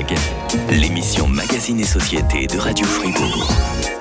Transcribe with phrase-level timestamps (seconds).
[0.00, 0.16] MAG,
[0.70, 3.52] l'émission Magazine et Société de Radio Fribourg.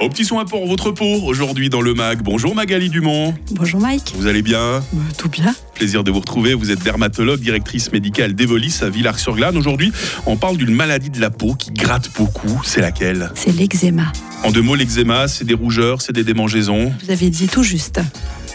[0.00, 2.22] Au petit soin pour votre peau, aujourd'hui dans le MAG.
[2.22, 3.34] Bonjour Magali Dumont.
[3.50, 4.12] Bonjour Mike.
[4.16, 4.60] Vous allez bien?
[4.60, 4.80] Euh,
[5.16, 6.54] Tout bien Plaisir de vous retrouver.
[6.54, 9.56] Vous êtes dermatologue, directrice médicale d'Evolis à Villars-sur-Glane.
[9.56, 9.92] Aujourd'hui,
[10.26, 12.60] on parle d'une maladie de la peau qui gratte beaucoup.
[12.64, 13.32] C'est laquelle?
[13.34, 14.12] C'est l'eczéma.
[14.44, 16.92] En deux mots, l'eczéma, c'est des rougeurs, c'est des démangeaisons.
[17.04, 18.00] Vous avez dit tout juste.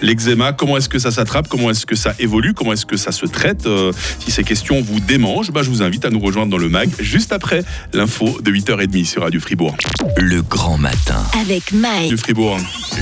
[0.01, 3.11] L'eczéma, comment est-ce que ça s'attrape Comment est-ce que ça évolue Comment est-ce que ça
[3.11, 6.51] se traite Euh, Si ces questions vous démangent, bah, je vous invite à nous rejoindre
[6.51, 7.63] dans le MAG juste après
[7.93, 9.75] l'info de 8h30 sur Radio Fribourg.
[10.17, 11.23] Le grand matin.
[11.41, 12.03] Avec Mike.
[12.03, 12.57] Radio Fribourg.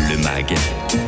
[0.10, 0.56] Le MAG,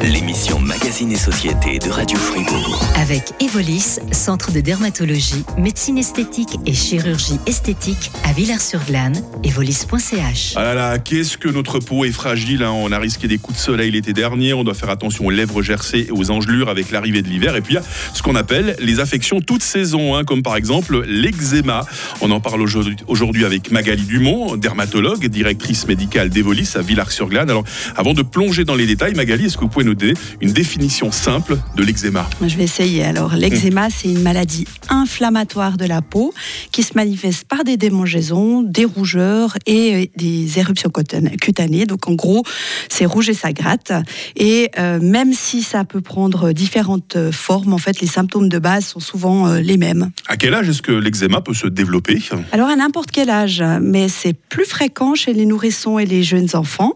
[0.01, 2.81] l'émission Magazine et Société de Radio Fribourg.
[2.95, 9.21] Avec Evolis, centre de dermatologie, médecine esthétique et chirurgie esthétique à Villars-sur-Glane.
[9.43, 10.53] Evolis.ch.
[10.55, 12.63] Ah là là, qu'est-ce que notre peau est fragile.
[12.63, 12.71] hein.
[12.71, 14.53] On a risqué des coups de soleil l'été dernier.
[14.53, 17.55] On doit faire attention aux lèvres gercées et aux engelures avec l'arrivée de l'hiver.
[17.55, 20.55] Et puis il y a ce qu'on appelle les affections toute saison, hein, comme par
[20.55, 21.85] exemple l'eczéma.
[22.21, 27.49] On en parle aujourd'hui- aujourd'hui avec Magali Dumont, dermatologue, directrice médicale d'Evolis à Villars-sur-Glane.
[27.49, 27.63] Alors,
[27.97, 31.11] avant de plonger dans les détails, Magali, est-ce que vous pouvez nous donner une définition
[31.11, 33.03] simple de l'eczéma Je vais essayer.
[33.03, 36.33] Alors, l'eczéma, c'est une maladie inflammatoire de la peau
[36.71, 41.85] qui se manifeste par des démangeaisons, des rougeurs et euh, des éruptions cutanées-.
[41.85, 42.43] Donc, en gros,
[42.89, 43.91] c'est rouge et ça gratte.
[44.35, 48.59] Et euh, même si ça peut prendre différentes euh, formes, en fait, les symptômes de
[48.59, 50.11] base sont souvent euh, les mêmes.
[50.27, 52.21] À quel âge est-ce que l'eczéma peut se développer?
[52.51, 56.49] Alors à n'importe quel âge, mais c'est plus fréquent chez les nourrissons et les jeunes
[56.53, 56.93] enfants.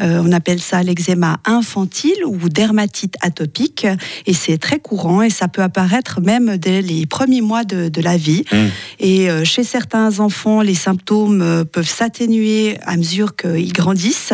[0.00, 3.86] Euh, on appelle ça l'eczéma infantile ou dermatite atopique
[4.26, 8.00] et c'est très courant et ça peut apparaître même dès les premiers mois de, de
[8.00, 8.44] la vie.
[8.52, 8.56] Mm.
[9.00, 14.32] Et euh, chez certains enfants, les symptômes euh, peuvent s'atténuer à mesure qu'ils grandissent,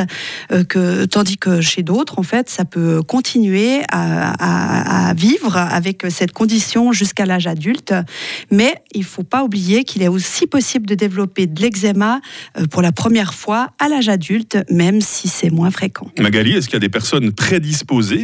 [0.53, 5.57] euh, que, tandis que chez d'autres, en fait, ça peut continuer à, à- à vivre
[5.57, 7.95] avec cette condition jusqu'à l'âge adulte.
[8.51, 12.21] Mais il ne faut pas oublier qu'il est aussi possible de développer de l'eczéma
[12.71, 16.09] pour la première fois à l'âge adulte, même si c'est moins fréquent.
[16.19, 17.76] Magali, est-ce qu'il y a des personnes prédisposées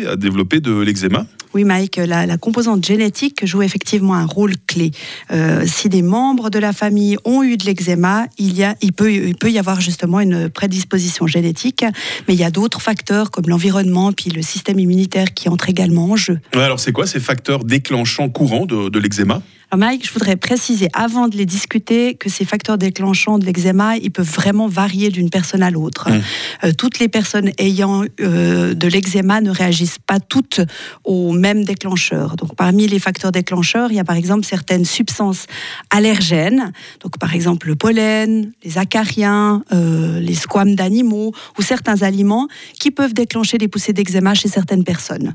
[0.09, 4.91] à développer de l'eczéma Oui, Mike, la, la composante génétique joue effectivement un rôle clé.
[5.31, 8.93] Euh, si des membres de la famille ont eu de l'eczéma, il, y a, il,
[8.93, 11.85] peut, il peut y avoir justement une prédisposition génétique,
[12.29, 16.11] mais il y a d'autres facteurs comme l'environnement puis le système immunitaire qui entrent également
[16.11, 16.39] en jeu.
[16.55, 19.43] Ouais, Alors, c'est quoi ces facteurs déclenchants courants de, de l'eczéma?
[19.77, 24.11] Mike, je voudrais préciser avant de les discuter que ces facteurs déclenchants de l'eczéma, ils
[24.11, 26.11] peuvent vraiment varier d'une personne à l'autre.
[26.11, 26.23] Mm.
[26.65, 30.61] Euh, toutes les personnes ayant euh, de l'eczéma ne réagissent pas toutes
[31.05, 32.37] aux mêmes déclencheurs.
[32.37, 35.47] Donc parmi les facteurs déclencheurs, il y a par exemple certaines substances
[35.89, 42.47] allergènes, donc par exemple le pollen, les acariens, euh, les squames d'animaux ou certains aliments
[42.79, 45.35] qui peuvent déclencher des poussées d'eczéma chez certaines personnes.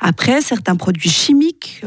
[0.00, 1.82] Après, certains produits chimiques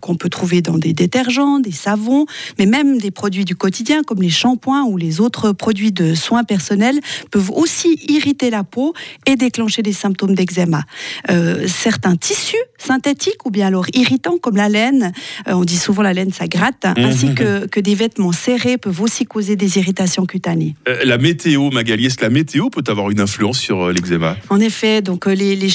[0.00, 2.26] qu'on peut trouver dans des détergents, des savons,
[2.58, 6.44] mais même des produits du quotidien comme les shampoings ou les autres produits de soins
[6.44, 6.98] personnels
[7.30, 8.94] peuvent aussi irriter la peau
[9.26, 10.82] et déclencher des symptômes d'eczéma.
[11.30, 15.12] Euh, certains tissus synthétiques ou bien alors irritants comme la laine,
[15.46, 19.00] euh, on dit souvent la laine ça gratte, ainsi que, que des vêtements serrés peuvent
[19.00, 20.74] aussi causer des irritations cutanées.
[20.88, 24.36] Euh, La météo, Magali, est-ce que la météo peut avoir une influence sur l'eczéma?
[24.50, 25.70] En effet, donc les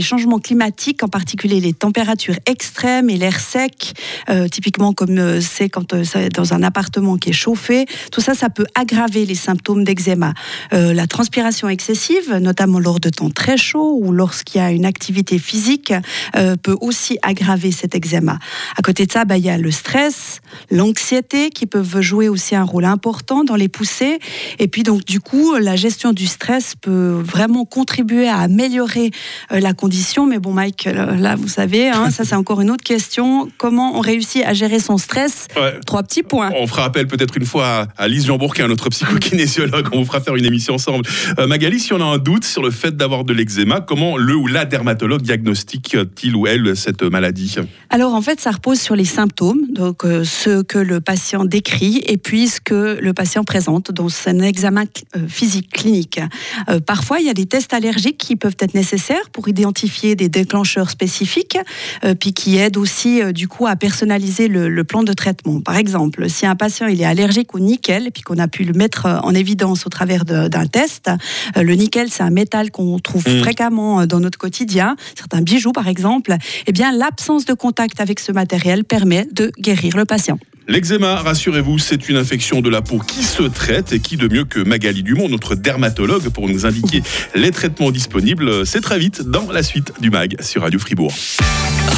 [0.00, 3.94] changements climatiques, en particulier les températures extrêmes et l'air sec,
[4.34, 8.20] euh, typiquement comme euh, c'est quand euh, c'est dans un appartement qui est chauffé, tout
[8.20, 10.34] ça, ça peut aggraver les symptômes d'eczéma.
[10.72, 14.84] Euh, la transpiration excessive, notamment lors de temps très chauds ou lorsqu'il y a une
[14.84, 15.92] activité physique,
[16.36, 18.38] euh, peut aussi aggraver cet eczéma.
[18.76, 20.40] À côté de ça, bah, il y a le stress,
[20.70, 24.18] l'anxiété qui peuvent jouer aussi un rôle important dans les poussées.
[24.58, 29.10] Et puis donc du coup, la gestion du stress peut vraiment contribuer à améliorer
[29.52, 30.26] euh, la condition.
[30.26, 33.48] Mais bon, Mike, euh, là, vous savez, hein, ça c'est encore une autre question.
[33.58, 35.78] Comment on réussit à gérer son stress Ouais.
[35.86, 36.50] Trois petits points.
[36.56, 39.88] On fera appel peut-être une fois à, à Lise Jambourg, qui est un autre psychokinésiologue.
[39.92, 41.04] On vous fera faire une émission ensemble.
[41.38, 44.34] Euh, Magali, si on a un doute sur le fait d'avoir de l'eczéma, comment le
[44.34, 47.56] ou la dermatologue diagnostique-t-il ou elle cette maladie?
[47.90, 52.02] Alors en fait, ça repose sur les symptômes, donc euh, ce que le patient décrit
[52.06, 54.84] et puis ce que le patient présente dans un examen
[55.16, 56.20] euh, physique clinique.
[56.68, 60.28] Euh, parfois, il y a des tests allergiques qui peuvent être nécessaires pour identifier des
[60.28, 61.58] déclencheurs spécifiques,
[62.04, 65.60] euh, puis qui aident aussi euh, du coup à personnaliser le, le plan de traitement.
[65.60, 68.64] Par exemple, si un patient il est allergique au nickel, et puis qu'on a pu
[68.64, 71.10] le mettre euh, en évidence au travers d'un test,
[71.56, 73.40] euh, le nickel c'est un métal qu'on trouve Mm.
[73.40, 78.20] fréquemment euh, dans notre quotidien, certains bijoux par exemple, eh bien l'absence de contact avec
[78.20, 80.38] ce matériel permet de guérir le patient.
[80.66, 84.44] L'eczéma, rassurez-vous, c'est une infection de la peau qui se traite et qui de mieux
[84.44, 87.02] que Magali Dumont, notre dermatologue, pour nous indiquer
[87.34, 88.64] les traitements disponibles.
[88.64, 91.12] C'est très vite dans la suite du MAG sur Radio Fribourg.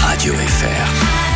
[0.02, 1.35] Radio FR.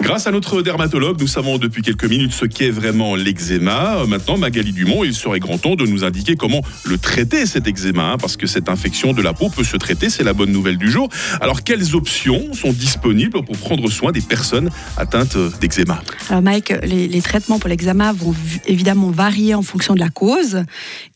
[0.00, 4.04] Grâce à notre dermatologue, nous savons depuis quelques minutes ce qu'est vraiment l'eczéma.
[4.06, 8.12] Maintenant, Magali Dumont, il serait grand temps de nous indiquer comment le traiter cet eczéma,
[8.12, 10.78] hein, parce que cette infection de la peau peut se traiter, c'est la bonne nouvelle
[10.78, 11.08] du jour.
[11.40, 16.00] Alors, quelles options sont disponibles pour prendre soin des personnes atteintes d'eczéma?
[16.30, 18.34] Alors, Mike, les, traitements pour l'eczéma vont
[18.66, 20.62] évidemment varier en fonction de la cause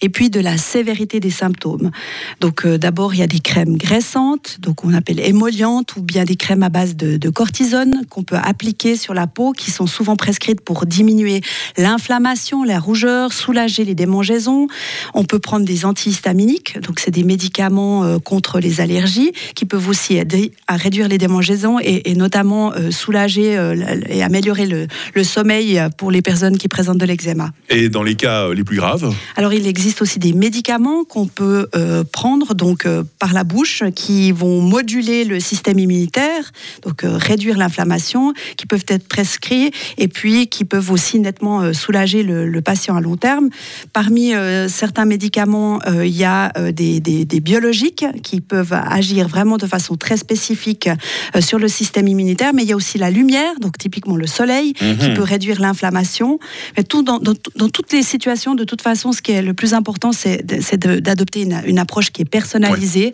[0.01, 1.93] et puis de la sévérité des symptômes.
[2.41, 6.25] Donc, euh, d'abord, il y a des crèmes graissantes, donc on appelle émollientes, ou bien
[6.25, 10.17] des crèmes à base de cortisone qu'on peut appliquer sur la peau qui sont souvent
[10.17, 11.41] prescrites pour diminuer
[11.77, 14.67] l'inflammation, la rougeur, soulager les démangeaisons.
[15.15, 19.89] On peut prendre des antihistaminiques, donc c'est des médicaments euh, contre les allergies qui peuvent
[19.89, 25.25] aussi aider à réduire les démangeaisons et, notamment euh, soulager euh, et améliorer le, le,
[25.25, 27.51] sommeil pour les personnes qui présentent de l'eczéma.
[27.69, 29.15] Et dans les cas les plus graves?
[29.37, 31.69] Alors il existe aussi des médicaments qu'on peut
[32.13, 32.87] prendre donc
[33.19, 36.53] par la bouche qui vont moduler le système immunitaire,
[36.83, 38.33] donc réduire l'inflammation,
[38.63, 43.01] qui peuvent être prescrits et puis qui peuvent aussi nettement euh, soulager le, patient à
[43.01, 43.49] long terme.
[43.93, 49.57] Parmi euh, certains médicaments, euh, il y a des, des, biologiques qui peuvent agir vraiment
[49.57, 50.89] de façon très spécifique
[51.41, 54.75] sur le système immunitaire, mais il y a aussi la lumière, donc typiquement le soleil,
[54.75, 55.15] qui mhm.
[55.15, 56.39] peut réduire l'inflammation.
[56.77, 59.75] Mais tout dans, dans, toutes les situations, de toute façon, ce qui est le plus
[59.75, 63.13] important, c'est d'adopter une, une, approche qui est personnalisée,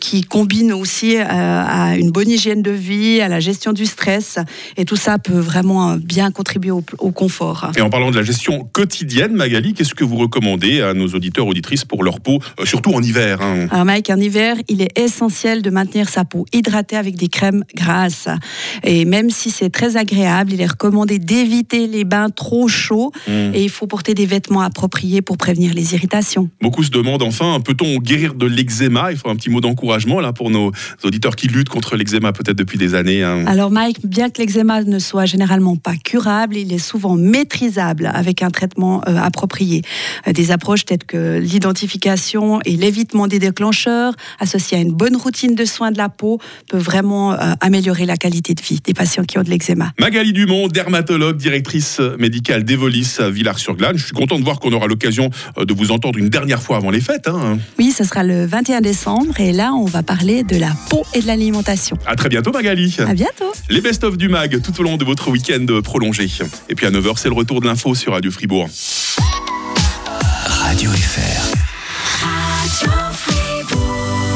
[0.00, 4.38] qui combine aussi à une bonne hygiène de vie, à la gestion du stress,
[4.76, 7.70] et tout ça peut vraiment bien contribuer au, confort.
[7.76, 11.46] Et en parlant de la gestion quotidienne, Magali, qu'est-ce que vous recommandez à nos auditeurs
[11.46, 14.98] auditrices pour leur peau, euh, surtout en hiver hein Alors Mike, en hiver, il est
[14.98, 18.28] essentiel de maintenir sa peau hydratée avec des crèmes grasses.
[18.84, 23.54] Et même si c'est très agréable, il est recommandé d'éviter les bains trop chauds mmh.
[23.54, 26.48] et il faut porter des vêtements appropriés pour prévenir les irritations.
[26.60, 29.12] Beaucoup se demandent enfin, peut-on guérir de l'eczéma?
[29.12, 30.72] Il faut un petit mot d'encouragement là pour nos
[31.04, 33.22] auditeurs qui luttent contre l'eczéma peut-être depuis des années.
[33.22, 33.44] Hein.
[33.46, 38.42] Alors Mike, bien que l'eczéma ne soit généralement pas curable, il est souvent maîtrisable avec
[38.42, 39.82] un traitement euh, approprié.
[40.26, 45.54] Euh, des approches telles que l'identification et l'évitement des déclencheurs, associées à une bonne routine
[45.54, 49.24] de soins de la peau, peuvent vraiment euh, améliorer la qualité de vie des patients
[49.24, 49.92] qui ont de l'eczéma.
[50.00, 53.98] Magali Dumont, dermatologue, directrice médicale d'Evolis à Villars-sur-Glane.
[53.98, 56.90] Je suis content de voir qu'on aura l'occasion de vous entendre une dernière fois avant
[56.90, 57.28] les fêtes.
[57.28, 57.58] Hein.
[57.78, 61.20] Oui, ce sera le 21 décembre et là, on va parler de la peau et
[61.20, 61.98] de l'alimentation.
[62.06, 62.96] À très bientôt, Magali.
[63.06, 63.52] À bientôt.
[63.68, 66.28] Les best-of du MAG tout au long de votre week-end prolongé.
[66.68, 68.68] Et puis à 9h, c'est le retour de l'info sur Radio Fribourg.
[70.46, 71.69] Radio FR.